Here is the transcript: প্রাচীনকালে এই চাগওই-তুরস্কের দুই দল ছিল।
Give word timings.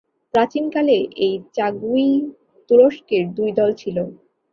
প্রাচীনকালে 0.33 0.95
এই 1.25 1.33
চাগওই-তুরস্কের 1.55 3.23
দুই 3.37 3.49
দল 3.51 3.69
ছিল। 3.73 3.97